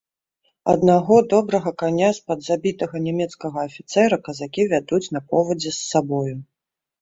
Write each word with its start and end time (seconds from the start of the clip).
Аднаго, 0.71 1.17
добрага, 1.33 1.73
каня 1.81 2.09
з-пад 2.19 2.39
забітага 2.47 2.95
нямецкага 3.07 3.57
афіцэра 3.69 4.19
казакі 4.29 4.67
вядуць 4.73 5.03
на 5.19 5.23
повадзе 5.29 5.71
з 5.77 5.79
сабою. 5.91 6.35